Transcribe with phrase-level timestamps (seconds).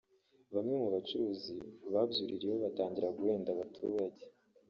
[0.53, 1.55] Bamwe mu bacuruzi
[1.93, 4.23] babyuririyeho batangira guhenda abaturage